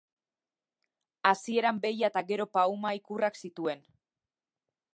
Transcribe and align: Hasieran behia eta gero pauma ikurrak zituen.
Hasieran 1.31 1.81
behia 1.83 2.09
eta 2.13 2.23
gero 2.31 2.47
pauma 2.59 2.95
ikurrak 3.01 3.41
zituen. 3.45 3.85